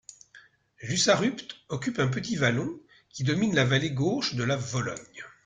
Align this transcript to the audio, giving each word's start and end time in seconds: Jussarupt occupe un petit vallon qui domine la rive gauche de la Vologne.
Jussarupt 0.81 1.57
occupe 1.69 1.99
un 1.99 2.07
petit 2.07 2.35
vallon 2.35 2.79
qui 3.09 3.23
domine 3.23 3.53
la 3.53 3.65
rive 3.65 3.93
gauche 3.93 4.33
de 4.33 4.43
la 4.43 4.55
Vologne. 4.55 5.23